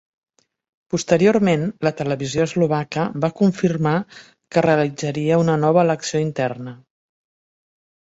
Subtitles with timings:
[0.93, 6.79] Posteriorment, la televisió eslovaca va confirmar que realitzaria una nova elecció interna.